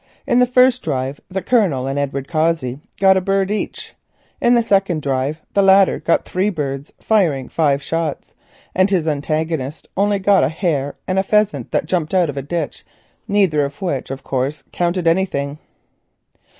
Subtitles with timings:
[0.25, 3.93] In the first drive the Colonel and Edward Cossey got a bird each.
[4.41, 8.33] In the second drive the latter got three birds, firing five shots,
[8.73, 12.41] and his antagonist only got a hare and a pheasant that jumped out of a
[12.41, 12.83] ditch,
[13.27, 15.59] neither of which, of course, counted anything.